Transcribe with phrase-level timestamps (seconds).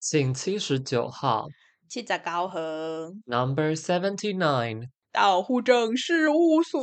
[0.00, 1.46] 请七十九号，
[1.86, 2.58] 七十九号
[3.26, 6.80] ，Number seventy nine，到户政事务所。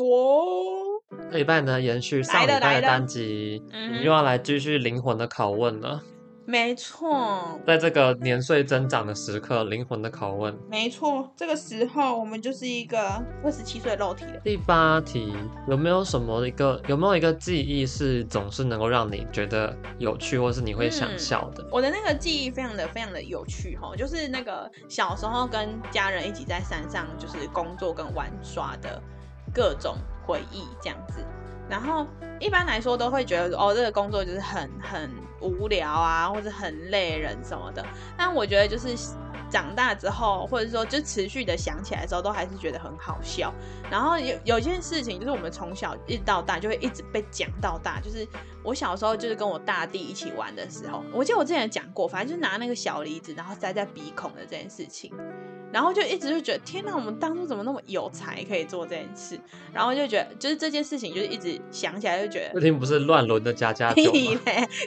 [1.31, 3.59] 这礼拜呢，延续上礼拜的单集，
[3.91, 5.99] 你又要来继续灵魂的拷问了。
[6.49, 10.57] 没错，在这个年岁增长的时刻，灵魂的拷问。
[10.69, 14.39] 没错，这个时候我们就是一个二十七岁的肉体了。
[14.45, 15.35] 第八题，
[15.67, 21.61] 有没有什么一个有没有一个记忆是总是能够让你觉得有趣，或是你会想笑的？
[21.63, 29.03] 嗯，我的那个记忆非常的非常的有趣哈，就是那个小时候跟家人一起在山上就是工作跟玩耍的
[29.53, 31.19] 各种回忆这样子。
[31.69, 32.07] 然后
[32.39, 37.85] 一般来说都会觉得哦，这个工作就是很很无聊啊，或者很累人什么的。
[38.17, 38.95] 但我觉得就是
[39.49, 43.53] 长大之后，或者说就持续的想起来的时候，都还是觉得很好笑。
[43.89, 47.99] 然后有有件事情，就是我们从小一直到大就会一直被讲到大。
[47.99, 48.27] 就是
[48.67, 55.09] 我小时候就是跟我大弟一起玩的时候，我记得我之前讲过，反正就是拿那个小梨子，然后塞在鼻孔的这件事情。
[55.71, 59.39] 然后就一直就觉得天哪，我们当初怎么那么有才可以做这件事？
[59.73, 64.39] 然后就觉得就是这件事情，就是一直想起来就觉得，这天不是乱伦的家家酒吗？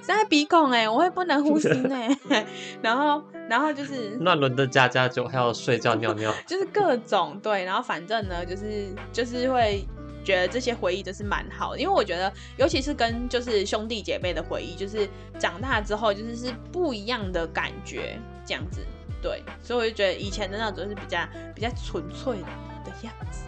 [0.03, 1.97] 塞在鼻孔哎，我会不能呼吸呢。
[2.83, 7.65] 然后然后就是 乱伦的家家酒，还要睡觉尿尿，就是各种对。
[7.65, 9.87] 然后反正呢，就是就是会
[10.25, 18.81] 觉得这些回忆都是蛮好的，因为我觉得尤其是跟就是兄弟姐妹的回忆，就是长大之后就是是不一样的感觉，这样子。
[19.23, 21.19] 对，所以我就觉得以前的那种是比较
[21.55, 22.47] 比较纯粹的
[22.85, 23.41] 的样子，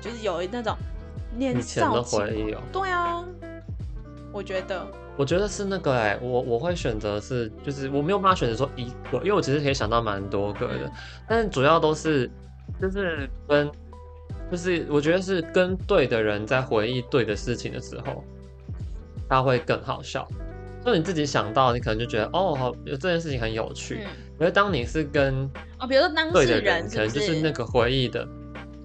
[0.00, 0.74] 就是有那种
[1.36, 2.62] 年少的回忆哦。
[2.72, 3.22] 对啊，
[4.32, 4.86] 我觉得，
[5.18, 10.90] 我觉得是那个哎、欸，我我会选择是，就是我没有办法选择说一个，因为我其实可以想到蛮多个的，
[11.28, 12.30] 但是主要都是
[12.80, 13.70] 就是跟
[14.50, 18.24] 就是我觉得是跟对的人在回忆对的事情的时候，
[19.28, 20.26] 他会更好笑。
[20.84, 24.00] 就你自己想到，你可能就觉得哦，好，这件事情很有趣。
[24.04, 28.24] 嗯因为当你是跟哦，比如说当事人，可能就是那个回忆的，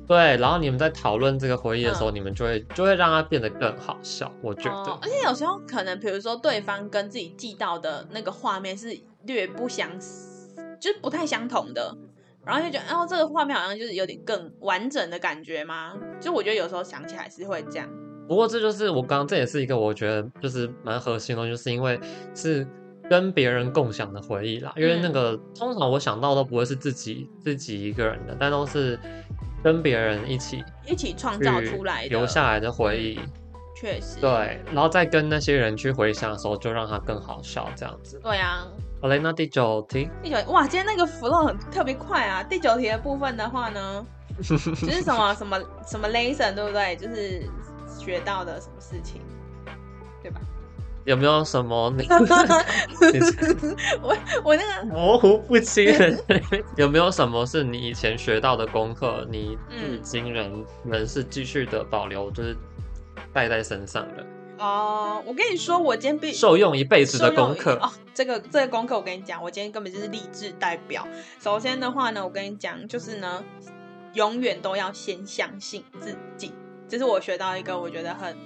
[0.08, 0.36] 对。
[0.38, 4.33] 然后你们在讨论这个回忆的时候，嗯、你们就会就会让它变得更好笑。
[4.42, 10.49] 我觉得，哦、而且有时候可能，比如说对方跟自己记到的那个画面是略不相似，
[10.82, 11.95] 就是不太相同的，
[12.45, 15.93] 然后就觉得，哦，这个画面好像就是有点更完整的感觉吗？
[16.20, 17.89] 就我觉得有时候想起来是会这样。
[18.27, 21.99] 不过这就是我刚刚这也是一个我觉得就是蛮核心的，就是因为
[22.36, 22.67] 是。
[23.09, 28.98] 跟别人共享的回忆啦，因为那个、嗯、通常我想到都不会是自己自己一个人的，但都是
[29.61, 33.20] 跟别人一起一起创造出来的留下来的回忆。
[33.76, 38.17] 确实，对，然后再跟那些人去回想的时候，就让它更好笑，这样子。
[38.23, 38.65] 对啊。
[39.03, 42.41] 好嘞，那第九题，第九哇，今天那个 flow 很特别快啊！
[42.41, 44.05] 第九题的部分的话呢，
[44.39, 46.95] 就是什么什么什么 lesson 对不对？
[46.95, 47.45] 就是
[47.99, 49.19] 学到的什么事情，
[50.21, 50.39] 对吧？
[51.03, 52.08] 有没有什么你？
[54.02, 56.17] 我我那个模糊不清的，
[56.77, 62.55] 有没有什么是你以前学到的功课，你至今仍仍是继续的保留，就是
[63.33, 64.25] 带在身上的？
[64.64, 67.92] 哦、呃，我跟你说，我今天必受用一辈子的功课哦。
[68.14, 71.06] 这个这个功课，我跟你讲，我今天根本就是励志代表。
[71.42, 73.44] 首先的话呢，我跟你讲，就是呢，
[74.14, 76.54] 永远都要先相信自己。
[76.88, 78.38] 这是我学到一个，我觉得很。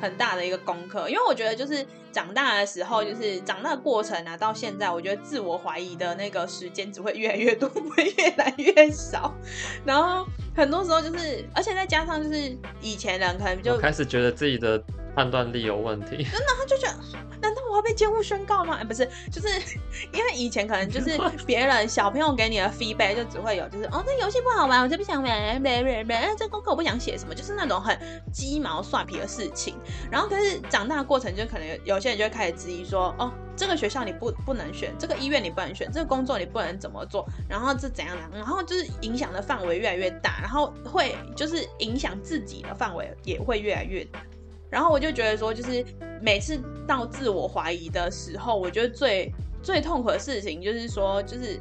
[0.00, 9.34] 很大的一个功课，因为我觉得就是长大的时候，就是长大的过程啊，到现在，我觉得自我怀疑的那个时间只会越来越多，不会越来越少。
[9.84, 10.24] 然后
[10.56, 14.82] 很多时候就是，而且再加上就是以前人可能就开始觉得自己的
[15.14, 16.94] 判断力有问题，真的，他就觉得，
[17.40, 18.78] 难道我要被监护宣告吗？
[18.80, 19.48] 哎，不是，就是
[20.12, 27.98] 因为以前可能就是 别人小朋友给你的 feedback 就只会有，就是哦，这游戏不好玩，我就不想玩，哎，这功课我不想写什么，就是那种很
[28.32, 29.76] 鸡毛蒜皮的事情。
[30.10, 44.20] 然后可是长大的过程，就可能有些人就会开始质疑说，哦，这个学校你不不能选，这个医院你不能选，这个工作你不能怎么做，然后这怎样怎样，然后就是影响的范围越来越大，然后会就是影响自己的范围也会越来越大。
[44.70, 45.84] 然后我就觉得说，就是
[46.22, 49.32] 每次到自我怀疑的时候，我觉得最
[49.62, 51.60] 最痛苦的事情就是说，就是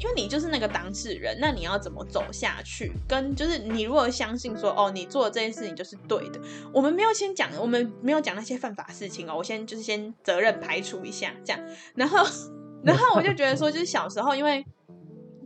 [0.00, 2.92] 因为你就是那个当事人，那你要怎么走下去？
[3.06, 6.40] 跟就是你如果相信说，哦，你做的这件事情就是对的，
[6.72, 11.62] 我们没有先讲，我们没有讲那些犯法事情哦，我先就是先责任排除一下，这样，
[11.94, 12.26] 然后
[12.82, 14.64] 然后我就觉得说，就是小时候因为。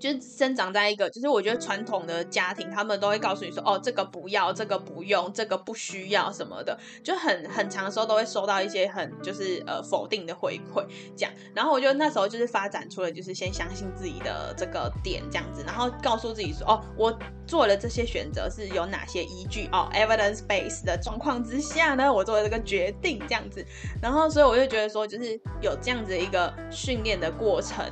[0.01, 10.83] 就是生长在一个，就是我觉得传统的家庭，他们都会告诉你说，哦，这个不要，这个不用，这个不需要什么的，就很很长的时候都会收到一些很就是呃否定的回馈，
[11.15, 11.33] 这样。
[11.55, 23.63] 然后我觉得那时候就是发展出了就是先相信自己的这个点这样子，然后告诉自己说，哦，我做了这些选择是有哪些依据哦，evidence base 的状况之下呢，我做了这个决定这样子。
[24.01, 27.85] 然后所以我就觉得说，就是有这样子一个训练的过程。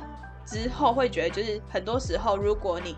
[0.49, 2.95] 之后，会觉得就是很多时候，如果你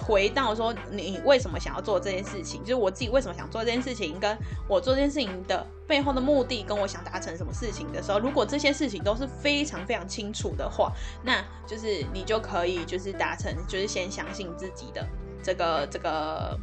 [0.00, 4.36] 回到说你为什么想要做这件事情，就是我自己为什么想做这件事情，跟
[4.68, 15.06] 我做这件事情的背后的目的，跟我想达成什么事情的时候，如果这些事情都是非常非常清楚的话，那就是你就可以就是达成，就是先相信自己的
[15.42, 16.58] 这个这个。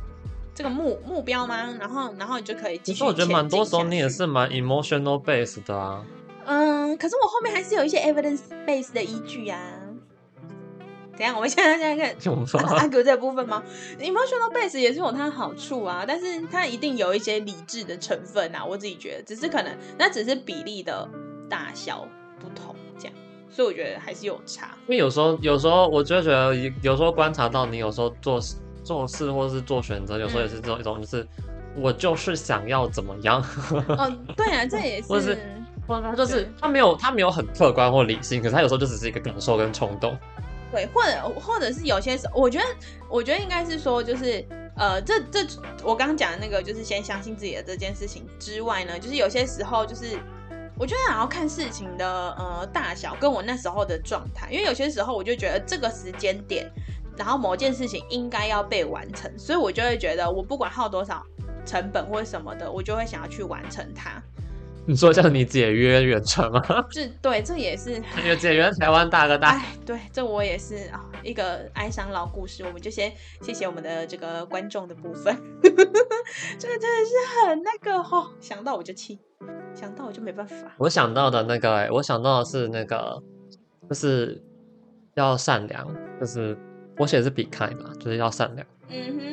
[0.56, 1.75] 这个目目标吗？
[1.80, 2.94] 然后，然后你就可以继续。
[2.94, 6.06] 其实我觉得蛮多时候你也是蛮 emotional base 的啊。
[6.45, 9.59] 嗯，可是我后面还是有一些 evidence base 的依据啊。
[11.15, 11.36] 怎样？
[11.36, 13.63] 我们现在现在看阿哥这部分吗
[14.00, 18.63] ？emotional base 也是有它的好处啊，但是它一定有一些理智的成分啊。
[18.63, 21.07] 我自己觉得，只是可能那只是比例的
[21.50, 22.07] 大小
[22.39, 23.13] 不同，这样，
[23.50, 24.75] 所以我觉得还是有差。
[24.88, 28.56] 因为有时候，有时候我就觉得，有时候观察到你有时候做事。
[28.83, 31.25] 做事或是做选择，有时候也是这种一种，就是
[31.74, 33.42] 我就是想要怎么样。
[33.88, 35.07] 哦， 对啊，这也是。
[35.07, 35.38] 或是，
[35.88, 40.18] 或者他就是他没有他没有很客观或理性，可是他有时候就只是一个感受跟冲动。
[40.73, 42.65] 对，或者或者是有些时候，我觉得
[43.07, 44.43] 我觉得应该是说，就是
[44.75, 45.45] 呃，这这
[45.83, 50.17] 我刚刚讲的那个，就是先相信自己的这件事情之外呢，就是有些时候就是
[50.79, 52.05] 我觉得还要看事情的
[52.39, 56.67] 呃大小，跟我那时候的状态，因为有些时候我就觉得这个时间点。
[57.15, 61.23] 然后某件事情应该要被完成，所以我就会觉得，我不管耗多少
[61.63, 64.19] 成本或者什么的，我就会想要去完成它。
[64.85, 66.62] 你说叫你解约远程吗？
[66.91, 68.01] 这，对，这也是。
[68.27, 69.50] 有姐约台湾大哥大。
[69.50, 72.63] 哎，对，这我也是啊，一个哀伤老故事。
[72.65, 75.35] 我们就先谢谢我们的这个观众的部分。
[75.63, 79.19] 这个真的是很那个哦，想到我就气，
[79.74, 80.56] 想到我就没办法。
[80.77, 83.24] 我想到的那个，我想到的是那个，
[83.88, 84.44] 就是
[85.15, 85.88] 要善良，
[86.19, 86.57] 就是。
[87.00, 88.68] 我写的是 be kind 嘛，就是要善良。
[88.88, 89.24] 嗯哼，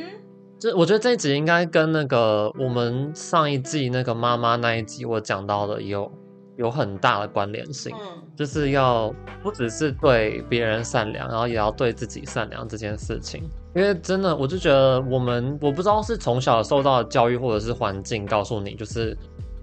[0.61, 6.13] 就我觉得这一集应该跟那个我们上一季那个妈妈那一集我讲到的有
[6.57, 7.91] 有很大的关联性。
[7.99, 9.11] 嗯，就是要
[9.43, 13.43] 不只是对别人善良，然后也要对自己善良这件事情。
[13.75, 19.17] 因为真的，我就觉得我们我不知道是从小受到的教育或者是环境告诉你，就是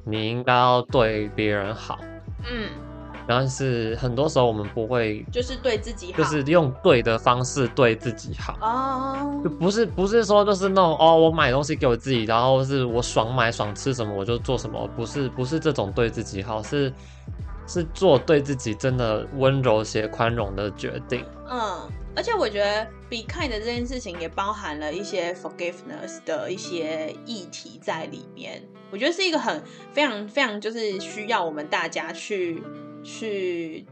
[0.03, 1.99] 你应该要对别人好。
[2.49, 2.69] 嗯。
[3.27, 9.43] 但是很多时候我们不会，就是对自己好，就是用对的方式对自己好哦，oh.
[9.43, 16.93] 就不是不是说就是那种哦，我买东西给我自己，然后是我爽买爽吃什么我就做什么，不是不是这种对自己好，是
[17.67, 21.25] 是做对自己真的温柔且宽容的决定。
[21.49, 21.77] 嗯，
[22.15, 32.63] 而且我觉得 be kind 的这件事情也包含了一些 forgiveness 的一些议题在里面，我觉得是一个很非常非常就是需要我们大家去。
[33.03, 33.85] 去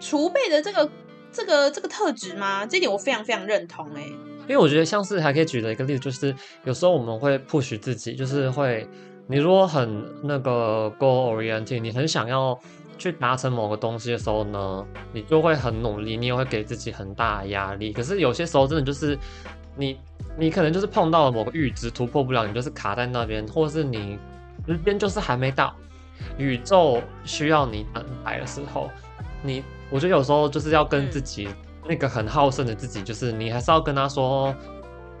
[0.00, 0.90] 储备的这个
[1.32, 2.64] 这个这个特质吗？
[2.66, 4.02] 这点我非常非常认同哎。
[4.48, 6.34] 因为我觉得像是还可以举的一个例子，就是
[6.64, 8.88] 有时候我们会 push 自己，就是会
[9.26, 12.58] 你如果很那个 goal oriented，你很想要
[12.96, 17.92] 去达成某个东西的时候呢，你就会很努力，你也会给自己很大压力。
[17.92, 19.18] 可是有些时候真的就是
[19.76, 19.98] 你
[20.38, 24.18] 你可能就是碰到了某个阈值突破不了，你就是卡在那边，或是你
[24.66, 25.76] 时间就是还没到。
[26.36, 28.90] 宇宙需要你等待的时候，
[29.42, 31.48] 你我觉得有时候就是要跟自己
[31.86, 34.54] 那个很好胜的自己，就是你还是要跟他说，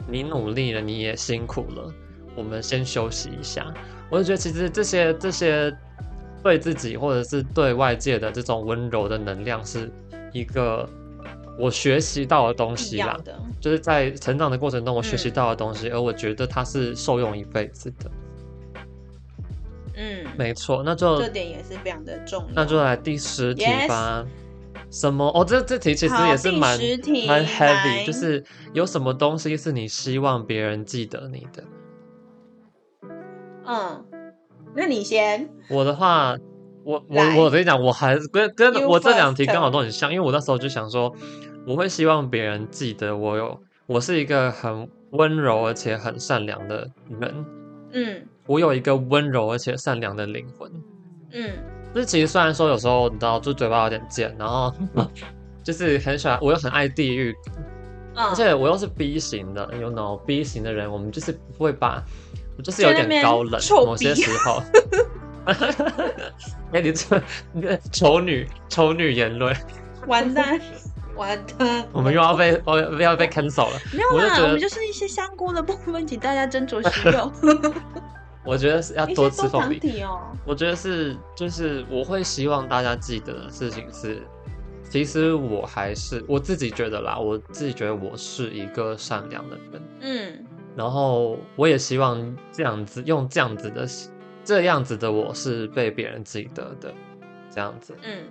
[0.06, 1.92] 你努力了，你也辛苦了，
[2.36, 3.72] 我们先休息一下。
[4.10, 5.74] 我就觉得其实这些这些
[6.42, 9.90] 对自己或者是对外界的这种温柔的能量，是
[10.32, 10.88] 一个
[11.58, 13.16] 我学习到的东西啦，
[13.60, 18.10] 就是在成长的过程中我学习到的东西，而我觉得它是受用一辈子的。
[20.00, 22.48] 嗯，没错，那就这点也是非常的重要。
[22.54, 24.24] 那就来第十题吧。
[24.24, 24.28] Yes.
[24.90, 25.26] 什么？
[25.34, 26.78] 哦，这这题其实也是蛮
[27.26, 31.64] 蛮 heavy，就是有什么东西是你希望别人记得你的？
[33.66, 34.04] 嗯，
[34.74, 35.50] 那你先。
[35.68, 36.36] 我的话，
[36.84, 41.12] 我我我跟你讲，我还是跟跟我这两题刚好都很像，因为我那时候就想说，
[41.66, 46.88] 我会希望别人记得我有，我是一个很温柔而且很善良的
[47.20, 47.44] 人。
[48.04, 48.26] 嗯。
[48.46, 50.72] 我有一个温柔而且善良的灵魂，
[51.32, 51.50] 嗯，
[51.94, 54.72] 就是其实虽然说有时候你知道，就嘴巴有点贱，然后
[55.62, 57.36] 就是很喜欢，我又很爱地狱，
[58.14, 62.02] 嗯，而且我又是 B 型的，you know B 型的人，我们就是不会把，
[62.56, 64.62] 我就是有点高冷，某些时候，
[66.72, 69.54] 哎，你这你这丑女丑女言论，
[70.06, 70.58] 完蛋。
[71.18, 73.78] 完蛋，我们又要被哦，又要被 cancel 了。
[73.92, 77.30] 没有啦，我，我们就是一些香菇的部分，请大家斟酌使用。
[78.46, 80.20] 我觉得是要多吃凤梨哦。
[80.46, 84.22] 我觉得是，就是我会希望大家记得的事情是，
[84.88, 89.82] 其实我还是我自己觉得啦，我自己觉得我是一个善良的人。
[90.00, 93.86] 嗯，然后我也希望这样子用这样子的
[94.44, 96.94] 这样子的我是被别人记得的，
[97.50, 97.94] 这样子。
[98.02, 98.22] 嗯。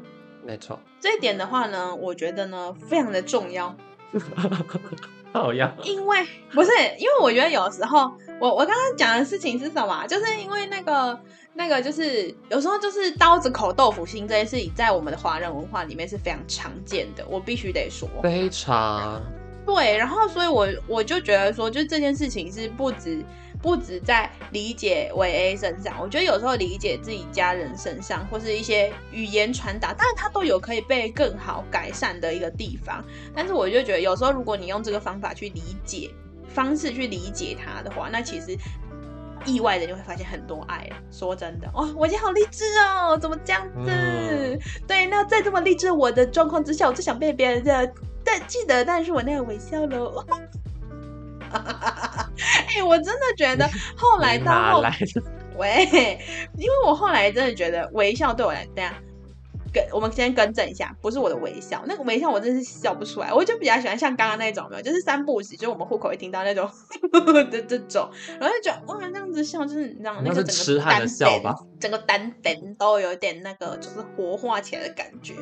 [0.48, 0.80] 没错。
[1.02, 3.76] 这一点的话呢，我觉得呢非常的重要。
[5.34, 10.08] 好呀，因为不是因为我觉得有时候我我刚刚讲的事情是什么？
[10.08, 11.20] 就是因为那个
[11.54, 17.26] 那个就是有时候就是刀子口豆腐心这件事情，在我们的华人文化里面是非常常见的。
[17.28, 19.22] 我必须得说，非常
[19.66, 19.98] 对。
[19.98, 23.22] 然后，所以我我就觉得说，就这件事情是不止。
[23.62, 33.04] 不止在理解维 A 身上，我觉得有时候理解自己家人身上，或是一些语言传达，当然它都有可以被更好改善的一个地方。
[33.36, 36.12] 但是我就觉得有时候，如果你用这个方法去理解
[36.48, 38.56] 方式去理解他的话，那其实
[39.46, 40.90] 意外的就会发现很多爱。
[41.12, 43.90] 说真的，哇，我今天好励志哦，怎么这样子？
[43.90, 47.92] 嗯、对，那在这么励志我的状况之下，我最想被别人的
[48.24, 50.24] 但记得，但是我那个微笑喽。
[52.68, 54.96] 哎、欸，我真的觉得 后来到后来，
[55.58, 55.86] 喂，
[56.58, 58.94] 因为我后来真的觉得微笑对我来讲。
[59.92, 63.34] 我们先更正一下，不是我的微笑，那个微笑我真是笑不出来。
[63.34, 66.70] 我就比较喜欢像刚刚那种，没有，就是三不五时，就是我们户口会听到那种
[67.52, 71.08] 的这种，然后就觉得哇，这样子笑就是你知道那个整个丹
[71.44, 75.36] 吧，整个丹田都有点那个就是活化起来的感觉。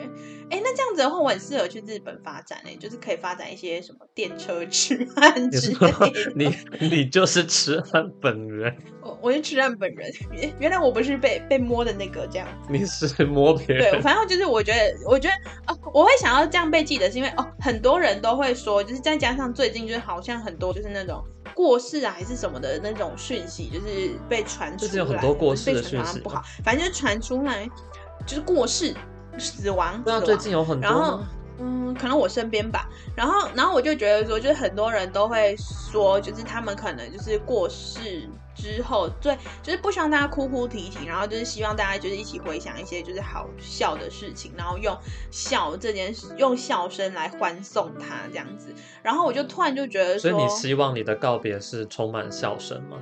[0.49, 6.33] 哎，那这样子的话，我很适合去日本发展哎，就是可以发展一些什么电车痴汉之类的。
[6.35, 6.55] 你
[6.87, 8.75] 你就是痴汉本人。
[9.01, 10.11] 我我是痴汉本人，
[10.59, 12.47] 原来我不是被被摸的那个这样。
[12.69, 13.91] 你是摸别人。
[13.91, 14.24] 对，反正。
[14.27, 15.35] 就是我觉得，我觉得
[15.73, 27.69] 哦，我会想要这样被记得，是因为哦，很多人都会说，就是再加上最近就是好像很多就是那种过世啊还是什么的那种讯息，就是被传出来，就是有很多过世的讯息不好，反正就传出来
[28.25, 28.93] 就是过世、
[29.37, 30.01] 死亡。
[30.03, 30.89] 对啊，最近有很多。
[30.89, 31.19] 然后
[31.59, 38.29] 嗯，可能我身边吧，然后然后我就觉得说，就是很多人都会说，就是他们可能就是过世。
[38.57, 44.97] 之后，最，就是不希望大家哭哭啼啼，然后就是希望大家就是一起回想一些就是好笑的事情，然后用
[45.29, 48.73] 笑这件事，用笑声来欢送他这样子。
[49.03, 52.97] 然后我就突然就觉得说，所以你希望你的告别是充满笑声吗？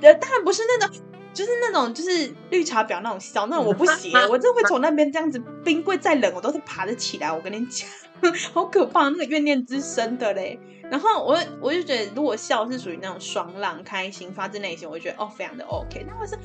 [0.00, 0.96] 当然不是那种，
[1.36, 7.30] 就是那种就是绿茶婊那种笑，那种我不行，我真的会从那边这样子，冰柜再冷我都是爬得起来。
[7.30, 7.86] 我跟你讲，
[8.54, 10.58] 好可怕，那个怨念之深的嘞。
[10.90, 16.06] 然后我我就觉得，如果笑是属于那种爽朗、开心、发自内心，我就觉得哦，非常的 OK。
[16.08, 16.38] 那我是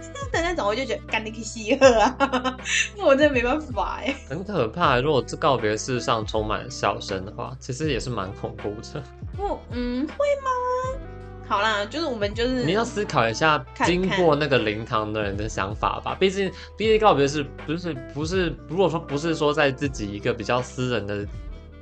[0.00, 2.16] 真的那种，我就觉得干你去死啊！
[2.96, 5.00] 那我真的没办法哎，很可怕。
[5.00, 9.02] 如果这告别式上充满笑声的话，其实也是蛮恐怖的。
[9.36, 11.00] 不，嗯，会吗？
[11.48, 16.16] 好啦，就是我们就是你要思考一下经过那个灵堂的人的想法吧。
[16.20, 21.26] 毕竟，毕竟告别是不是不是，如果说不是说在自己一个比较私人的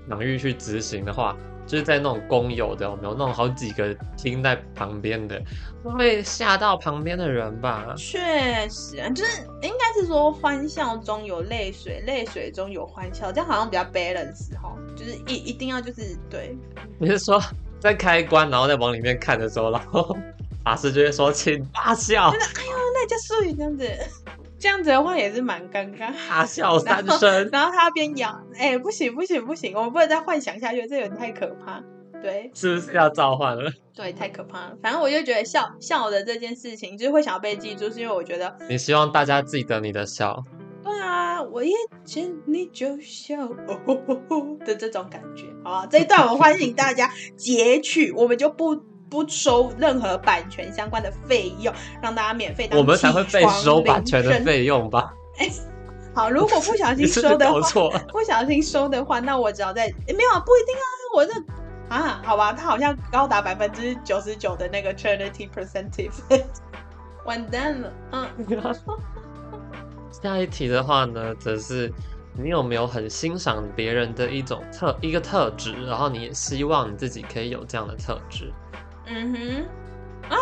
[0.09, 1.37] 场域去执行的话。
[1.67, 5.43] 就是在那种公有的，有没有那种好几个厅在旁边的，
[5.83, 7.93] 会吓到旁边的人吧？
[7.97, 14.77] 确实啊，就是应该是说欢笑中有泪水，泪水中有欢笑，这样好像比较 balance 哈。
[14.95, 16.57] 就是一一定要就是对。
[17.01, 17.43] 你是说
[17.81, 20.17] 在开关，然后再往里面看的时候，然后
[20.65, 22.31] 法师就会说请大笑。
[22.31, 23.89] 真的哎呦，那叫术语这样子。
[24.59, 31.83] 这样子的话也是蛮尴尬，大笑三声， 然后他边咬，哎、欸，不行不行不行，我们不能再幻想下去，这有点太可怕。
[32.23, 33.71] 对，是不是要召唤了？
[33.95, 34.73] 对，太可怕了。
[34.83, 40.43] 反正我就觉得笑笑的这件事情，就是会想要被记住，是因为我觉得你希望大家记得你的笑。
[40.87, 41.73] 对啊，我一
[42.05, 45.89] 见你就笑哦吼吼吼的这种感觉，好吧？
[45.91, 48.81] 这一段我欢迎大家截取，我们就不。
[49.09, 52.77] 不收任何版权相关的费用，让大家免费当。
[52.77, 55.15] 我们才会被收版权的费用吧？
[55.39, 55.49] 哎，
[56.13, 57.61] 好，如果不小心收的话，
[58.11, 61.33] 不小心收的话，那我只要在、欸、没有不一定啊，我这
[61.89, 66.11] 啊，好吧，他好像高达百分之九十九的那个 charity percentage，
[67.25, 68.29] 完蛋了，嗯。
[70.23, 71.93] 下一题的话呢，则是
[72.39, 78.53] 你有没有很欣赏别人的一种特一个特质，然后你也希望你自己可以有这样的特质。
[79.07, 80.37] 嗯哼，啊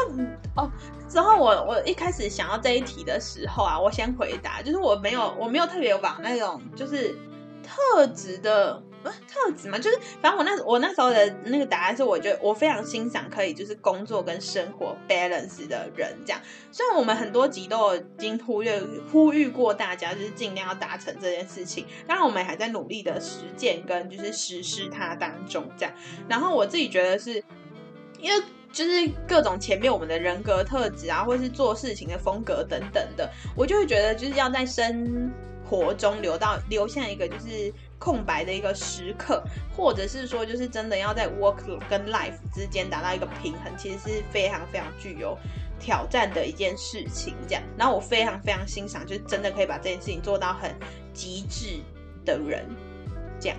[0.56, 0.70] 哦，
[1.08, 7.14] 之后我我一开始想要这一题的时候啊，我先回答，就是我没有我没有特别往那种就是
[7.62, 16.40] 特质的不是特质嘛，就是反正我那我那时候的那个答案是，我觉得我非常欣赏可以就是工作跟生活 balance 的人这样。
[16.72, 18.70] 虽然我们很多集都已经呼吁
[19.12, 25.94] 呼吁过大家，就是尽量要达成这件事情，当然我们还在努力的实践跟就是实施它当中这样。
[26.28, 27.44] 然后我自己觉得是。
[28.20, 28.42] 因为
[28.72, 35.30] 就是各种前面我们的人格特质啊，或是做事情的风格等等的，我就会觉得就是要在生
[35.62, 37.70] 活中留到留下一个就是
[38.04, 39.42] 空白的一个时刻，
[39.74, 41.56] 或者是说就是真的要在 work
[41.88, 45.38] 跟 life 之间达到一个平衡，其实是非常非常具有
[45.80, 47.34] 挑战的一件事情。
[47.48, 50.70] 这样，然后我非常非常欣赏，就是真的可以把这件事情做到很
[51.14, 51.80] 极致
[52.26, 52.66] 的人，
[53.40, 53.56] 这样。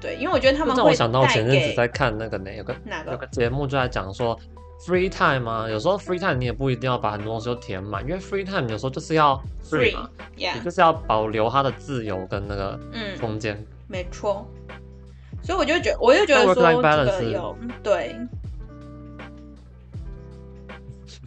[0.00, 0.80] 对，因为我觉得他们会。
[0.80, 4.38] 让我想到我前阵子在看那个呢有个哪个有个节目就在讲说。
[4.84, 10.54] Free time 啊，有时候 free time 你也不一定要把很多东西都填满，因为 free time 有时候就是要 free 嘛，yeah.
[10.56, 12.76] 你就是要保留它的自由跟那个
[13.20, 13.64] 空间。
[13.92, 14.50] 嗯，没错。
[15.42, 16.60] 所以我就觉得，我就觉得说这
[17.04, 18.16] 个有对。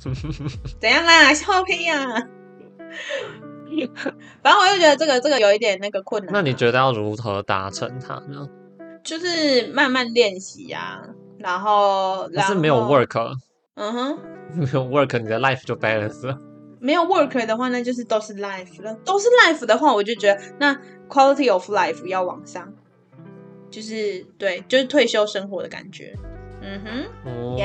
[0.80, 1.34] 怎样啦？
[1.34, 1.98] 笑屁呀！
[4.42, 6.34] 反正我就觉得这个这个有一点那个困难。
[6.34, 8.48] 那你觉得要如何达成它呢？
[9.04, 11.02] 就是慢慢练习呀。
[11.40, 13.36] 然后，但是没有 work，
[13.76, 14.20] 嗯哼，
[14.56, 16.38] 没有 work，你的 life 就 balance 了。
[16.86, 18.94] 没有 work 的话，那就是都是 life 了。
[19.04, 22.72] 都是 life 的话，我就觉得那 quality of life 要往上，
[23.72, 26.16] 就是对，就是退休生活的感觉。
[26.62, 27.58] 嗯哼，哦。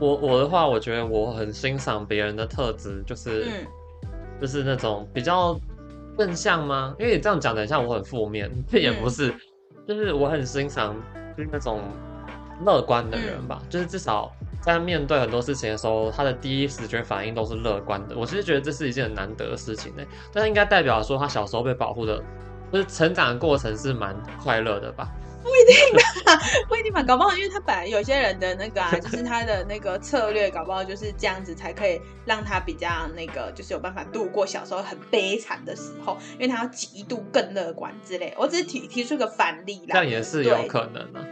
[0.00, 3.66] 我我的话，我觉得我很欣赏别人的特质，就是、嗯、
[4.40, 5.58] 就是那种比较
[6.18, 6.96] 正向吗？
[6.98, 9.40] 因为你这样讲的很像我很负面，这也不是，嗯、
[9.86, 10.96] 就是我很欣赏，
[11.36, 11.80] 就是那种。
[12.64, 14.30] 乐观的人吧，嗯，就是至少
[14.64, 18.16] 在面对很多事情的时候，他的第一直觉反应都是乐观的。
[18.16, 20.02] 我其实觉得这是一件很难得的事情呢，
[20.32, 22.22] 但是应该代表说他小时候被保护的，
[22.72, 25.08] 就是成长的过程是蛮快乐的吧？
[25.42, 38.34] 不一定吧， 不一定吧，搞不好因为他本来有些人的那个啊，就是他的那个策略，搞不好就是这样子才可以让他比较那个，就是有办法度过小时候很悲惨的时候，因为他要极度更乐观之类。
[38.38, 41.22] 我只是提提出一个反例啦，这样也是有可能的。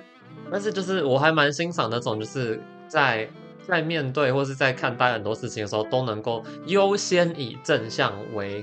[0.51, 2.61] 但是就是我还蛮欣赏那种，就是
[2.93, 3.27] 在
[3.67, 8.63] 在面对或是在看待很多事情的时候，都能够优先以正向为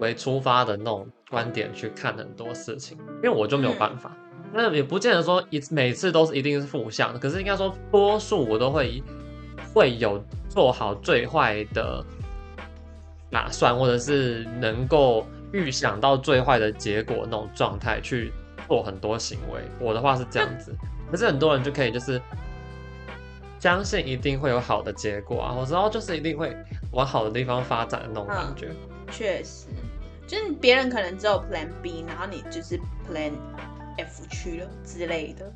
[0.00, 4.10] 为出发的那种观点去看很多事情，因为我就没有办法。
[4.52, 9.00] 那也不见得说一每次都是一定是负向的，可是应该说多数我都会
[9.72, 12.04] 会有做好最坏的
[13.30, 18.32] 打算，或者是能够预想到最坏的结果那种状态去
[18.66, 19.60] 做很多行为。
[19.78, 20.74] 我的话是这样子。
[21.08, 22.20] 可是很多人就可以就是
[23.64, 26.54] 相信一定会有好的结果啊，我知道就是一定会
[26.92, 28.68] 往好的地方发展的那种感觉。
[29.10, 29.68] 确实，
[30.26, 33.32] 就是别人可能只有 Plan B，然后你就是 Plan
[33.96, 35.50] F 区了之类的。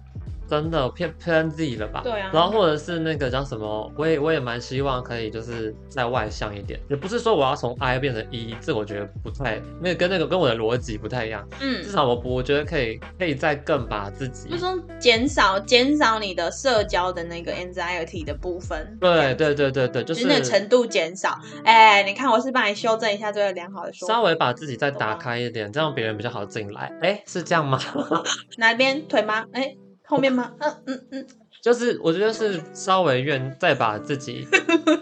[0.48, 2.00] 真的偏偏自己了吧？
[2.02, 2.30] 对啊。
[2.32, 11.46] 然后或者是那个叫什么，我也我也蛮希望可以就是再外向一点，也不是说我要从 I 变成 E，这我觉得不太那个跟那个跟我的逻辑不太一样。
[11.60, 11.82] 嗯。
[11.82, 18.96] 至少我我觉得可以可以再更把自己，就是说减少减少你的社交的那个 anxiety 的部分。
[19.00, 21.38] 对对对对对，就是那程度减少。
[21.64, 24.14] 哎，你看我是帮你修正一下这个良好的说法。
[24.14, 26.92] 稍微把自己再打开一点，这样别人比较好进来。
[27.02, 27.78] 哎，是这样吗？
[28.58, 29.44] 哪边腿吗？
[29.52, 29.74] 哎。
[30.08, 30.52] 后面吗？
[30.58, 31.26] 嗯嗯嗯，
[31.62, 34.48] 就是我觉得是稍微愿再把自己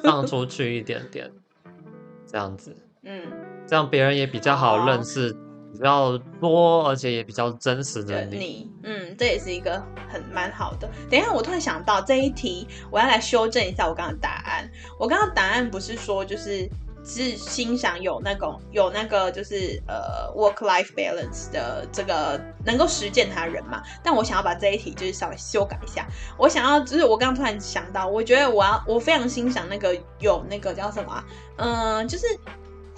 [0.03, 1.31] 放出去一点点，
[2.27, 3.23] 这样子，嗯，
[3.67, 5.33] 这样别人也比较好认识，
[5.73, 8.37] 比较多，而且也比较真实的你。
[8.37, 10.91] 你，嗯，这也是一个很蛮好的。
[11.09, 14.69] 等一下，我突然想到这一题，我要来修正一下我刚刚的答案。
[14.99, 16.69] 我刚刚答案不是说就是。
[17.07, 23.81] 是欣赏有那种有那个就是呃 work life balance 的这个能够实践他人嘛？
[24.03, 26.05] 但我想要把这一题就是稍微修改一下。
[26.37, 31.25] 我想要就是我刚刚突然想到，我觉得我要我非常欣赏那个有那个叫什么
[31.59, 32.27] 嗯、就是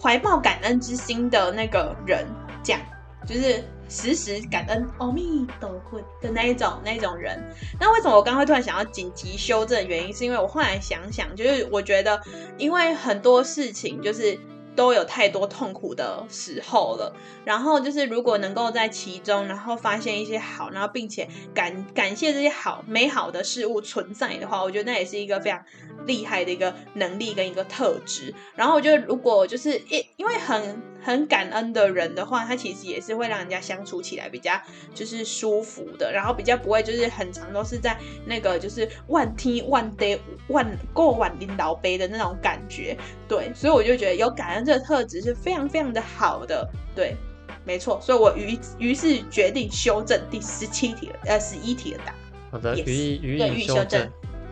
[0.01, 2.27] 怀抱感恩之心的那个人，
[2.63, 2.81] 这样
[3.27, 3.63] 就是。
[3.89, 7.43] 时时感恩，阿弥陀佛的那一种那种人。
[7.81, 9.87] 那为什么我刚刚会突然想要紧急修正？
[9.87, 12.21] 原因是因为我后来想想，就是我觉得，
[12.57, 14.39] 因为很多事情就是。
[14.77, 17.13] 都有太多痛苦的时候了，
[17.45, 25.61] 然后就是如果能够在其中，然后发现一些好，然后并且感感谢这些好美好的事物存在的话，我觉得那也是一个非常
[26.07, 28.33] 厉害的一个能力跟一个特质。
[28.55, 34.53] 然后我觉得如果就是因因为很很感恩的人的话，他其实也是会让人家相处起来比较
[34.95, 42.97] 就是舒服的，然后比较不会就是很长都是在那个就是万天万地万过万领导杯的那种感觉。
[43.29, 44.65] 对，所以我就觉得有感恩。
[44.65, 47.17] 这个特质是非常非常的好的，对，
[47.65, 52.15] 没错，所以我于于是决定修正第十七题呃，十一题的答案。
[52.51, 54.11] 好的，予以予以修正。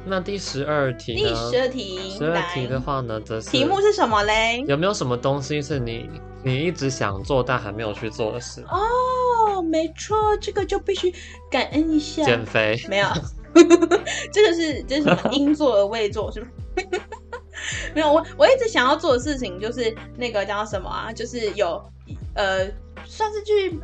[0.09, 1.29] 那第十二题呢？
[1.29, 4.65] 第十二题，十二题的话呢，则是题目是什么嘞？
[4.69, 6.09] 有没有什么东西是你
[6.47, 8.65] 你一直想做但还没有去做的事？
[8.71, 11.13] 哦，没错，这个就必须
[11.51, 12.23] 感恩一下。
[12.25, 12.81] 减肥？
[12.89, 13.09] 没有，
[14.33, 15.33] 这个是这是什么？
[15.33, 16.47] 应做而未做是吗？
[17.97, 21.13] 没有，我我一直想要做的事情就是那个叫什么啊？
[21.13, 21.83] 就是有
[22.37, 22.71] 呃
[23.05, 23.81] 算是去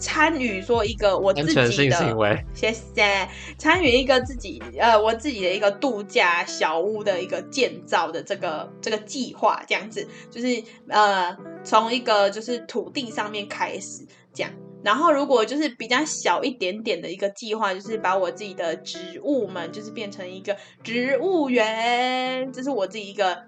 [0.00, 14.50] 参与说一个我自己的安全性行为，谢谢参与一个自己呃我自己的一个度假小屋的一个建造的这个这个计划，这样子就是呃从一个就是土地上面开始这样。
[14.82, 23.44] 然后，如果就是比较小一点点的一个计划，就是把我自己的植物们，就是变成一个植物园，这是我自己一个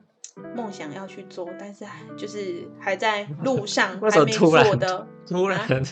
[0.55, 1.87] 梦想要去做，但是
[2.19, 5.07] 就是还在路上， 还没做的。
[5.27, 5.67] 突然。
[5.67, 5.83] 突然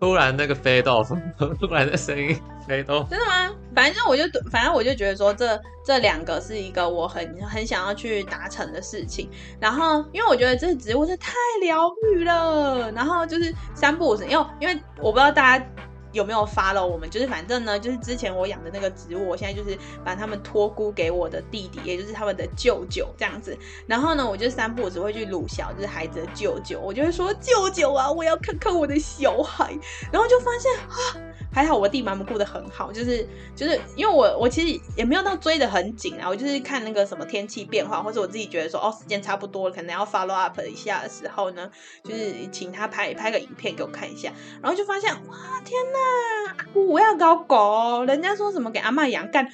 [0.00, 1.02] 突然那个飞刀，
[1.60, 2.34] 突然的声音
[2.66, 3.54] 飞到，真的吗？
[3.74, 9.28] 反正我就反正我就觉得说这这两个是一个我很很想要去达成的事情。
[9.60, 15.66] 然后因为我觉得这植物是太疗愈了，然后就是三不五时，因为因为我不知道大家。
[16.12, 17.08] 有没有发了我们？
[17.08, 23.56] 就是反正呢，就是之前我养的那个植物，我现在就是把他们托孤给我的弟弟，也就是他们的舅舅这样子。
[23.86, 29.76] 然后呢，我就三不五时会去鲁小，就是孩子的舅舅，我就会说舅舅啊，我要看看我的小孩。
[30.12, 31.16] 然后就发现啊。
[31.52, 41.68] 还好我弟把他们顾得很好，就是就是因为我我其实也没有到追得很紧啊，我就是看那个什么天气变化，或者我自己觉得说哦时间差不多了，可能要 follow up 一下的时候呢，
[42.04, 44.32] 就是请他拍拍个影片给我看一下，
[44.62, 49.50] 然后就发现哇天哪，我要搞狗，人家说什么给阿嬷养干，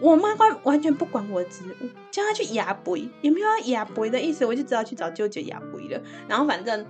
[0.00, 6.86] 我妈完完全不管我的植物，叫他去压肥，也没有要压肥的意思，我就只好去找舅舅压肥了，然后反正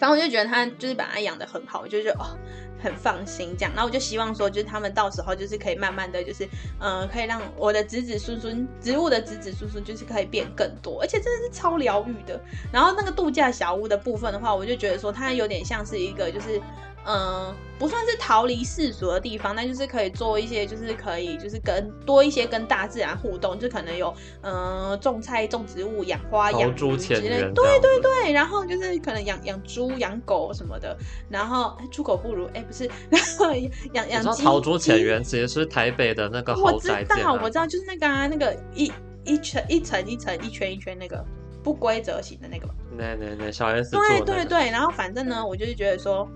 [0.00, 2.36] 反正我就觉得他就是把他养得很好，我就觉得哦。
[2.82, 6.48] 很放心这样，然后我就希望说，就是他们到时候就是可以慢慢的就是，
[6.80, 12.40] 嗯、可以让我的子子孙孙植物的子子孙孙就是可以变更多，而且真的是超疗愈的。
[12.72, 16.60] 然后那个度假小屋的部分的话，我就觉得说它有点像是一个就是。
[17.04, 27.40] 嗯，不算是逃离世俗的地方，但就是可以做一些，就是可以，就是跟多一些跟大自然互动，就可能有嗯种菜、种植物、养花、养猪之类。
[27.52, 30.96] 对对对，然后就是可能养养猪、养狗什么的。
[31.28, 33.52] 然后猪狗不如，哎，不是，然 后
[33.94, 34.44] 养养鸡。
[34.44, 38.92] 陶猪浅园其实是台北的那个豪宅，我知道，我知道，就是那个啊，那个一
[39.24, 41.24] 一层一层一层一圈一圈那个
[41.64, 42.74] 不规则型的那个吧。
[42.96, 46.28] 对对对，小 S 对对对，然后反正呢，我就是觉得说。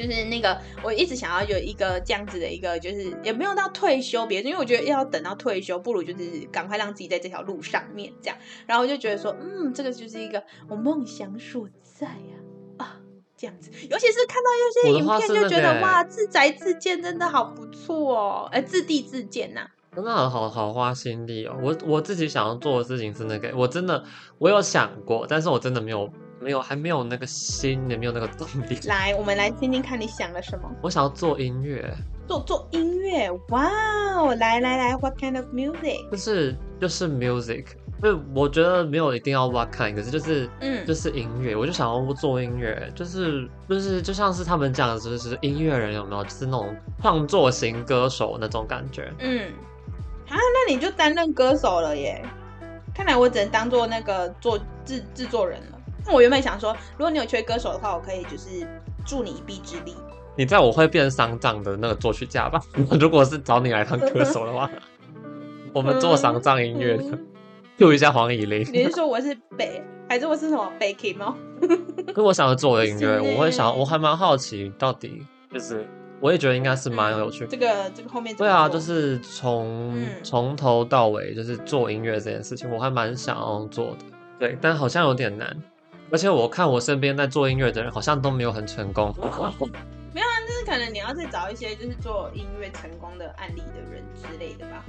[0.00, 8.36] 就是那个，我一直想要有一个这样子的一个，就是也没有到退休别，别因为我觉得要等到退休，不如就是赶快让自己在这条路上面这样。
[8.66, 12.36] 然后我就觉得说，嗯，这个就是一个我梦想所在呀，
[12.78, 12.96] 啊，啊，
[13.36, 13.70] 这样子。
[13.90, 21.58] 尤其是看到有些影片，就觉得哇，自宅自建真的好不错哦，哎，自地自建呐，啊，真的好好花心力哦。
[21.62, 24.02] 我我自己想要做的事情是那个，我真的
[24.38, 26.10] 我有想过，但是我真的没有。
[26.40, 28.78] 没有，还没有那个心，也没有那个动力。
[28.88, 30.70] 来，我们来听听看你想了什么。
[30.82, 31.94] 我想要做音乐，
[32.26, 33.68] 做做音乐，哇
[34.16, 34.34] 哦！
[34.36, 36.10] 来来来，What kind of music？
[36.10, 37.66] 就是就是 music，
[38.02, 49.12] 就我觉得没有一定要 what kind，可是就是嗯，就是音乐，我就想要做音乐，就是就是就像是他们讲的，就是音乐人有没有，就是那种创作型歌手那种感觉。
[49.18, 49.52] 嗯，
[50.28, 52.24] 啊，那你就担任歌手了耶！
[52.94, 55.79] 看来我只能当做那个做制制作人了。
[56.12, 58.66] 我原本想说，如果你有缺歌手的话，我可以就是
[59.04, 59.94] 助你一臂之力。
[60.36, 62.60] 你知道我会变丧葬的那个作曲家吧？
[62.98, 64.70] 如果是找你来当歌手的话，
[65.74, 67.18] 我们做丧葬音乐的，
[67.76, 68.66] 救一下黄以玲。
[68.72, 71.36] 你是说我是北，还是我是什么北 K 吗？
[72.14, 75.86] 可我想要做的音乐，我会想，我还蛮好奇，到底就是，
[76.20, 77.46] 我也觉得应该是蛮有趣。
[77.46, 83.96] 这个这个后面对啊，就是从从头到尾就是做音乐这件事情，我还蛮想要做的。
[84.38, 85.54] 对，但好像有点难。
[86.10, 89.14] 而且我看我身边在做音乐的人，好像都没有很成功。
[90.12, 94.84] 没有啊，就是可能你要再找一些就是做音乐成功的案例的人之类的吧。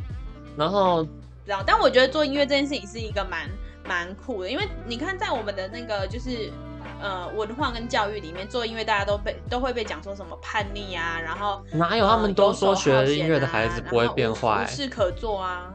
[0.58, 1.04] 然后，
[1.46, 3.48] 知道，但我觉得做音乐这件事情是一个蛮
[3.88, 6.52] 蛮酷的，因为你看在我们的那个就是
[7.00, 15.72] 呃文化跟教育里面，做音乐大家都被都会被讲说什么叛逆啊，然后哪有他们都说学音乐的孩子不会变坏，无事可做啊，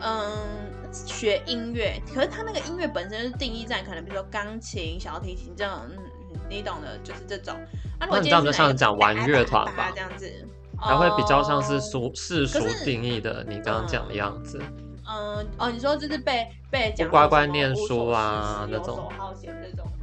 [0.00, 0.65] 嗯。
[1.04, 5.98] 学音乐，可是他那个音乐本身是定义在可能，比如说钢琴、小提琴这种，嗯，
[6.48, 7.54] 你懂的，就是这种。
[7.98, 10.30] 那你这样就像讲玩乐团吧，这样子，
[10.78, 14.60] 还会比较像是俗世俗定义的，你刚刚讲的样子。
[15.08, 19.08] 嗯，哦，你说就是被被讲乖乖念书啊那种。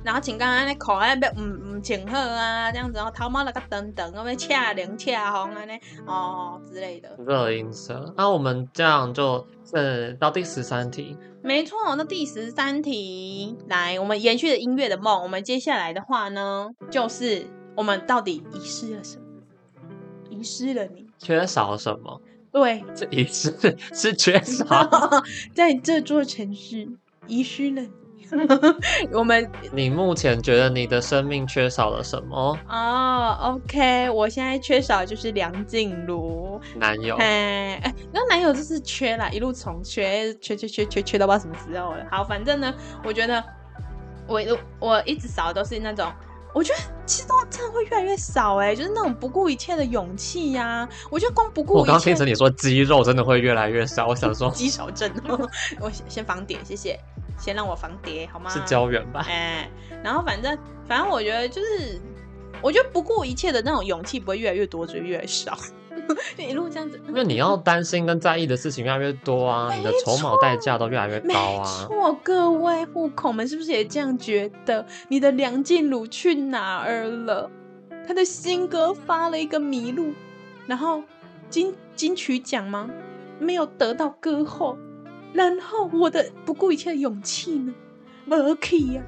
[0.03, 7.09] 然后请刚刚那口爱被嗯嗯请客啊这样子，然后偷猫了个等等，要被恰灵恰红啊那哦之类的。
[7.25, 11.17] 热音色，那我们这样就呃到第十三题。
[11.41, 19.23] 没错，那第十三题来，我们延续了音乐的梦，我们接下来的话呢，就是我们到底遗失了什么？
[20.29, 22.21] 遗失了你，缺少什么？
[22.53, 23.51] 对，这遗失
[23.91, 24.65] 是缺少，
[25.55, 26.87] 在这座城市
[27.27, 27.89] 遗失了你。
[29.11, 32.57] 我们，你目前觉得你的生命缺少了什么？
[32.69, 37.15] 哦、oh,，OK，我现在缺少就是梁静茹男友。
[37.17, 42.05] 哎哎，那男友就是缺啦，一路从缺缺缺缺缺缺到不知道什么时候了。
[42.09, 43.43] 好，反正呢，我觉得
[44.27, 44.41] 我
[44.79, 46.11] 我一直少的都是那种。
[46.55, 50.89] 我觉得其实都真的会越来越少哎，就是那种不顾一切的勇气呀、啊。
[51.09, 55.11] 我觉得光不顾一切，我刚听成你说肌肉真的会越来越少，我想说 肌少症。
[55.79, 56.99] 我先防点，谢谢，
[57.37, 58.49] 先让我防跌好吗？
[58.49, 59.25] 是胶原吧？
[59.27, 59.69] 哎，
[60.03, 61.99] 然后反正反正我觉得就是，
[62.61, 65.57] 我觉得不顾一切的那种勇气不会越来越多，只会越来越少。
[66.37, 71.87] 就一路这样子，因为你要担心跟在意的事情越来越多啊，你的筹码代价都越来越高啊。
[71.89, 74.85] 没错，各位护口们是不是也这样觉得？
[75.09, 77.49] 你的梁静茹去哪儿了？
[78.07, 80.13] 他的新歌发了一个迷路，
[80.67, 81.01] 然后
[81.49, 82.89] 金金曲奖吗？
[83.39, 84.77] 没有得到歌后，
[85.33, 87.73] 然后我的不顾一切的勇气呢？
[88.25, 89.01] 没气呀！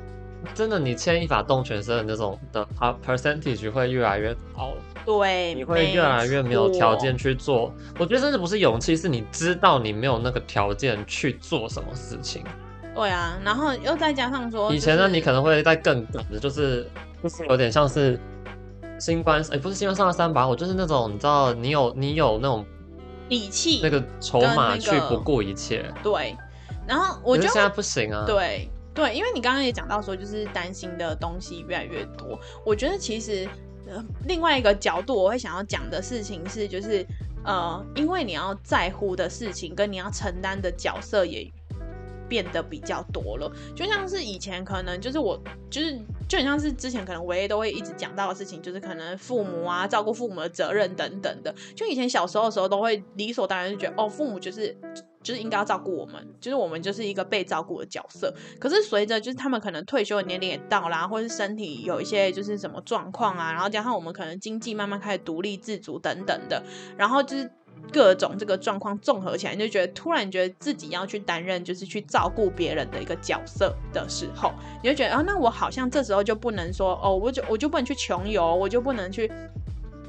[0.53, 4.73] 真的，你牵一发动全身的那种的啊，percentage 会越来越高。
[5.05, 7.73] 对，你会越来越没有条件去做。
[7.99, 12.43] 我觉得甚至不是勇气，是你知道你没有那个条件去做什么事情。
[12.95, 16.89] 对啊，然后又再加上说，以前呢，你可能会在更赶的，就是
[17.21, 18.19] 就是有点像是
[18.99, 22.65] 新官，哎，不是新官上了三把火，就是那种你知道，你有你有那种
[23.29, 25.85] 底气，那个筹码去不顾一切。
[26.01, 26.35] 对，
[26.87, 28.23] 然后我觉得现在不行啊。
[28.25, 32.39] 对对，因为你刚刚也讲到说，就是担心的东西越来越多。
[32.65, 33.47] 我觉得其实。
[33.87, 37.05] 呃另外一个角度，我会想要讲的事情是，就是
[37.43, 41.47] 呃，因为你要在乎的事情跟你要承担的角色也
[42.27, 43.47] 变得比较多了。
[43.75, 51.53] 就像是以前可能就是我就是就很像是之前可能唯一都会一直讲到的事情，就是可能父母啊，照顾父母的责任等等的。
[51.75, 54.75] 就以前小时候的时候，都会理所当然就觉得哦，父母就是。
[55.25, 58.31] 就是应该要照顾我们，就是我们就是一个被照顾的角色。
[58.59, 66.63] 可是随着就是他们可能退休的年龄也到啦，或是身体有一些就是什么状况啊，然后加上我们可能经济慢慢开始独立自主等等的，
[66.95, 67.49] 然后就是
[67.91, 79.31] 各种这个状况综合起来，你就觉得突然觉得自己要去担任就是去照顾别人的一个角色的时候，你就觉得啊，那我好像这时候就不能说哦，我就我就不能去穷游，我就不能去。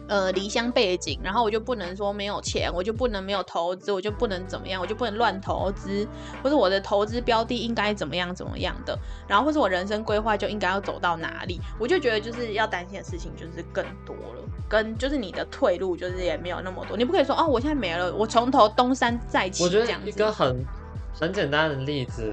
[0.09, 6.07] 呃，离乡背景，然后我就不能说没有钱，我就不能没有投资，我就不能怎么样，我就不能乱投资，
[6.42, 19.64] 或者我的投资标的应该怎么样怎么样的，然后或者我人生规划就应该要走到哪里，我就觉得就是要担心的事情就是更多了，跟就是你的退路就是也没有那么多，你不可以说哦，我现在没了，我从头东山再起。
[19.64, 20.64] 我觉得一个很
[21.12, 22.33] 很简单的例子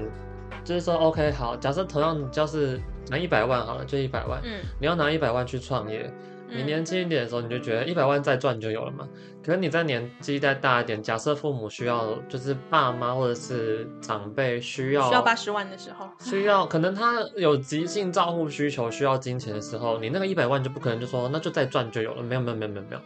[0.64, 6.08] 就是说，OK，好，假设同样就是拿一百万好了，就一百万，嗯，你要拿一百万去创业。
[6.54, 9.08] 你年轻一点的时候，你就觉得一百万再赚就有了嘛？
[9.44, 23.00] 可是你在年纪再大一点，假设父母需要，就是爸妈或者是长辈需要需要八十万的时候，需要可能他有急性照护需求，需要金钱的时候，你那个一百万就不可能就说那就再赚就有了，没有没有没有没有没有，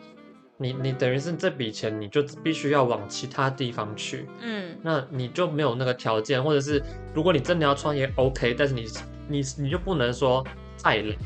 [0.59, 6.83] 你你等于是这笔钱你就必须要往其他地方去，嗯，那你就没有那个条件，或者是
[7.15, 8.85] 如果你真的要创业，OK，但是你
[9.27, 10.45] 你你就不能说
[10.77, 11.17] 再来。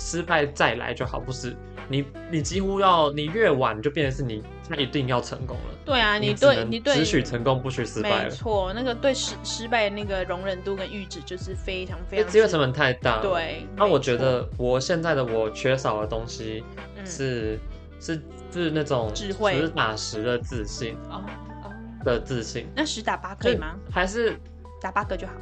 [0.00, 1.54] 失败再来就好，不是
[1.86, 5.74] 你，你几乎要你越晚就变成是你，那一定要成功了。
[5.84, 8.24] 对啊，你对你对，只许成功不许失败。
[8.24, 12.26] 没错，那个对失失败的那个容忍度跟阈值就是非常非常。
[12.32, 13.20] 机会成本太大。
[13.20, 16.64] 对，那我觉得我现在的我缺少的东西
[17.04, 21.22] 是、嗯、是是那种智慧、实打实的自信哦
[21.62, 21.70] 哦
[22.04, 22.66] 的自信。
[22.74, 23.76] 那十打八可以吗？
[23.92, 24.34] 还是
[24.80, 25.34] 打八个就好。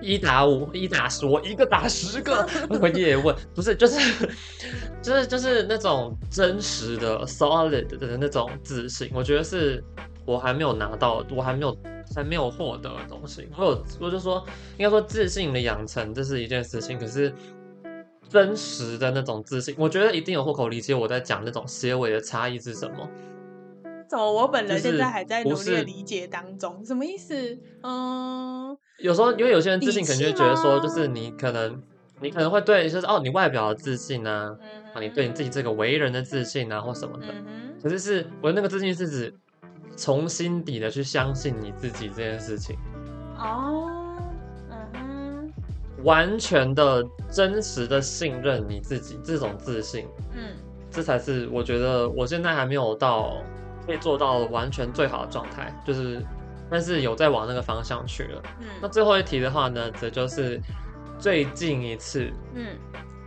[0.00, 2.48] 一打五，一打十，我一个打十个。
[2.68, 4.28] 我也问，不是，就是，
[5.02, 9.10] 就是，就是那种真实的、solid 的那种自信。
[9.14, 9.82] 我觉得是
[10.24, 11.76] 我还没有拿到，我还没有
[12.14, 13.48] 还没有获得的东西。
[13.56, 14.44] 我有，我就说，
[14.78, 16.98] 应该说自信的养成这是一件事情。
[16.98, 17.32] 可是
[18.28, 23.08] 真实的那种自信，我觉得一定有户口理解我在讲那种结尾的差异是什么。
[24.08, 24.32] 怎么？
[24.32, 27.58] 我本人现在还在努力的理解当中，什么意思？
[27.82, 28.76] 嗯。
[29.00, 31.82] 有时候，因为有些人自信，可能就会觉得说，就是你可能，
[32.20, 34.54] 你可能会对，就是哦，你外表的自信啊，
[34.94, 37.26] 啊，你对你自己这个为人的自信啊，或什么的。
[37.82, 39.34] 可是是我的那个自信是指
[39.96, 42.76] 从心底的去相信你自己这件事情。
[43.38, 43.88] 哦，
[44.92, 45.50] 嗯，
[46.04, 50.56] 完全的真实的信任你自己，这种自信，嗯，
[50.90, 53.38] 这才是我觉得我现在还没有到
[53.86, 56.22] 可以做到完全最好的状态，就是。
[56.70, 58.42] 但是有在往那个方向去了。
[58.60, 60.60] 嗯，那最后一题的话呢，则就是
[61.18, 62.30] 最近一次。
[62.54, 62.76] 嗯，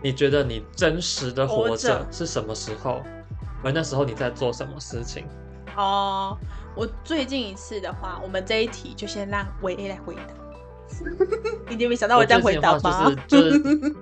[0.01, 3.03] 你觉得你真实的活着是什么时候？
[3.63, 5.25] 而那时候你在做什么事情？
[5.75, 6.38] 哦，
[6.75, 10.21] 我最近一次的话，我们这一题就先让维 A 来回答。
[11.69, 13.15] 你有没想到我这样回答吗？
[13.27, 13.95] 就是就是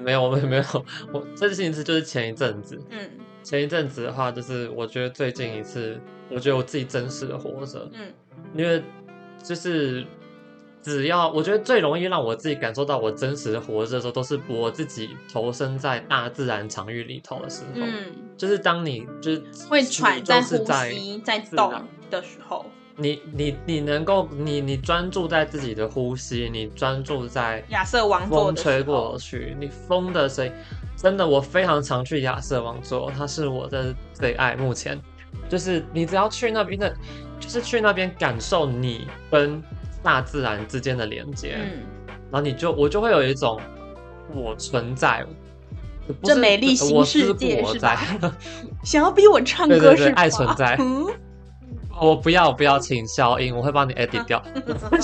[0.00, 0.64] 没有没有没有，
[1.12, 3.08] 我最近一次就是前一阵子，嗯，
[3.42, 8.12] 前一阵子的话，就是我觉得最近一次，我觉得我自己真实的活着，嗯，
[8.54, 8.82] 因为
[9.42, 10.04] 就是。
[10.84, 17.80] 只要我觉得最容易让我自己感受到我真实的活着的时候，都是我自己投身在大自然场域里头的时候。
[17.80, 21.72] 嗯，就是当你就是会喘在呼吸在动
[22.10, 30.52] 的时候，你你你能够你你专注在自己的呼吸，你专注在亚瑟王座风吹过去，你风的声音，
[30.98, 34.54] 真的我非常常去亚瑟王座，它是我的最爱。
[34.54, 35.00] 目前
[35.48, 36.94] 就是你只要去那边的，
[37.40, 39.62] 就是去那边感受你跟。
[40.04, 41.80] 大自然之间的连接，嗯，
[42.30, 43.58] 然后你就我就会有一种
[44.34, 45.24] 我存在，
[46.22, 47.98] 这美丽新世界是吧？
[48.84, 49.88] 想要逼我唱歌是吧？
[49.88, 50.76] 对对对，爱存在。
[50.78, 51.06] 嗯，
[51.98, 54.44] 我不要不要，请消音，我会帮你 edit 掉。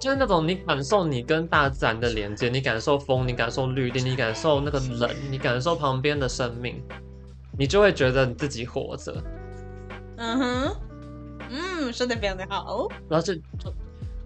[0.00, 6.82] 就是那种你感受你跟大自然的连接，你感受风，你感受绿地，你感受那个冷，你感受旁边的生命，
[7.56, 9.14] 你就会觉得你自己活着。
[10.16, 10.76] 嗯哼。
[11.50, 12.88] 嗯，说的非常的好。
[13.08, 13.72] 然后就就，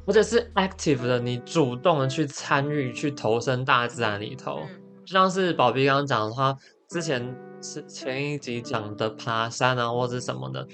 [0.06, 6.56] 或者是 active 的，你主动的去参与、去投身大自然里头，嗯、就像是宝贝刚刚讲的话，
[6.88, 10.66] 之前是前一集讲的爬山啊，或者什么的，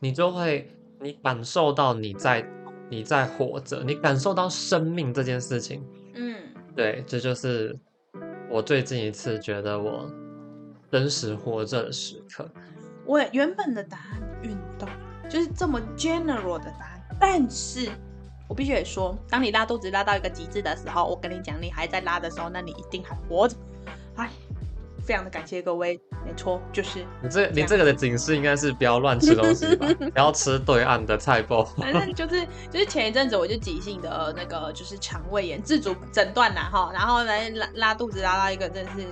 [0.00, 2.46] 你就会你感受到你在
[2.88, 5.82] 你在活着，你感受到生命这件事情。
[6.14, 6.36] 嗯，
[6.74, 7.76] 对，这就是
[8.50, 10.10] 我最近一次觉得我
[10.90, 12.48] 真实活着的时刻。
[13.04, 14.88] 我原本的答案，运动。
[15.28, 17.88] 就是这么 general 的答案，但是
[18.48, 23.56] 我必须得说，当你拉肚子拉到一个极致的时候，我跟你讲，你还在拉的时候，那你一定还活着。
[24.16, 24.30] 哎，
[25.04, 31.64] 非常的感谢各位，没错，就是你这你这个的警示应该是不要乱吃东西吧， 不要吃对岸的菜包。
[31.64, 39.06] 反 正就是就是前一阵子我就急性的那个就是肠胃炎，自主诊断呐哈，然后来拉拉肚子拉到一个真的是。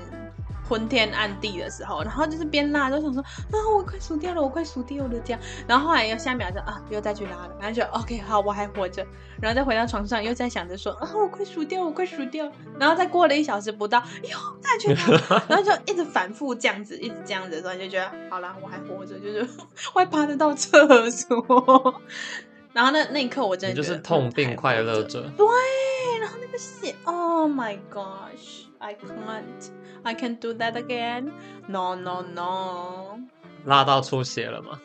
[0.68, 5.40] 昏天暗地的时候，然后就是边拉就想说啊，我快死掉了，我快死掉了这样。
[5.66, 9.06] 然后后来又下一秒就啊，又再去拉了，然后就 OK 好，我还活着。
[9.40, 12.50] 然后再回到床上，又在想着说啊，我快死掉，我快死掉。
[12.78, 19.46] 然后再过了一小时不到，又再去拉， 然后就一直反复这样子，一直这样子的时候，就觉得好了，我还活着，就是
[19.94, 22.02] 我还爬得到厕所。
[22.72, 25.20] 然后那那一刻我真的就是痛并快乐着。
[25.36, 25.46] 对，
[26.20, 27.78] 然后那个血，Oh my
[28.92, 29.70] gosh，I can't.
[30.04, 31.32] I can't do that again.
[31.68, 33.20] No, no, no.
[33.64, 34.80] 拉到出血了吗？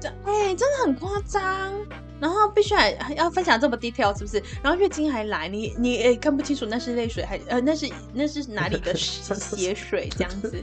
[0.00, 1.72] 这哎、欸，真的很夸张。
[2.20, 4.42] 然后必须还要分享这么 detail 是不是？
[4.62, 10.62] 然后月经还来，你你看不清楚那是泪水还呃那是那是哪里的 血水这样子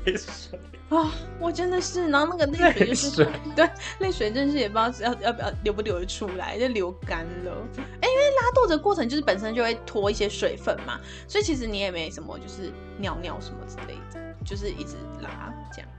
[0.89, 1.11] 啊、哦？
[1.39, 7.51] 我真的是，然后那个泪水就是水对泪水，真是也不知道要要不要流不流得出来，就流干了。
[7.75, 15.89] 哎、欸，因为拉肚子的过程就是本身就会脱一些水分嘛，所以其实你也没什么就是尿尿什么之类的，就是一直拉这样。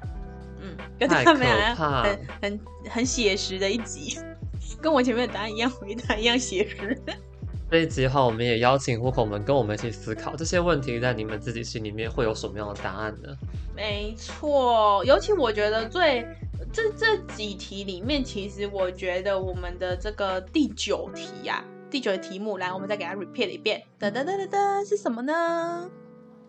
[0.61, 4.19] 嗯，跟他们俩很很很写实的一集。
[4.83, 6.97] 跟我前面的答案一样，回答一样写实。
[7.71, 13.29] 这一集的话，我们也邀请户口们跟我们一起思考这些问题，在你们自己心里面会有什么样的答案呢？
[13.75, 16.27] 没错，尤其我觉得最
[16.73, 23.83] 这这几题里面，其实我觉得我们的这个第九题呀、啊，第九的题目，来，我们再给它 repeat 一遍。
[23.99, 25.91] 哒哒哒哒哒，是什么呢？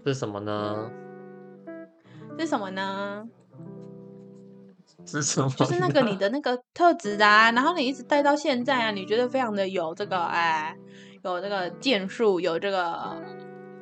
[0.06, 0.90] 是什么呢？
[2.38, 3.28] 是什么呢？
[5.06, 5.50] 是什么？
[5.58, 10.78] 就是那个你的那个特质啊，然后你一直带到现在啊，你觉得非常的有这个哎，
[11.24, 13.16] 有这个建树，有这个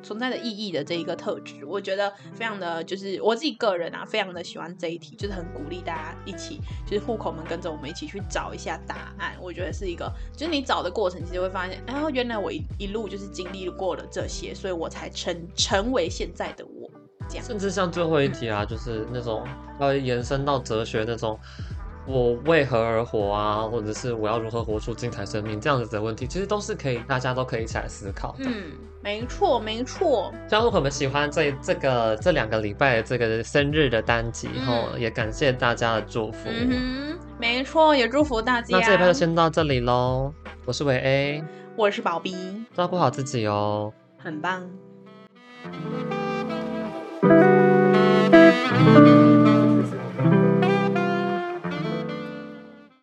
[0.02, 9.36] 存在的意义的这一个特质，我觉得非常的就是我自己个人啊，非常的喜欢这一题，就是很鼓励大家一起，就是户口们跟着我们一起去找一下答案。
[9.40, 16.88] 我觉得是一个，就是你找的过程，其实会发现，哎，原来我一一路就是经历过了这些，所以我才成成为现在的我。
[17.42, 19.44] 甚至像最后一题啊，就是那种
[19.80, 21.38] 要延伸到哲学那种，
[22.06, 28.44] 我为何而活啊，或者是我要如何活出精彩生命这样子的问题，其实都是可以，大家都可以一起来思考的。
[28.46, 30.32] 嗯，没错，没错。
[30.48, 36.48] 希望我们喜欢这这个这两个礼拜的这个生日的单集，然后、嗯、也感谢大家的祝福。
[36.48, 38.78] 嗯哼，没错，也祝福大家。
[38.78, 40.32] 那这一趴就先到这里喽。
[40.64, 41.44] 我是伟 A，
[41.76, 42.36] 我是宝 B，
[42.74, 43.92] 照顾好自己哦。
[44.18, 44.68] 很棒。
[48.70, 49.07] Thank you.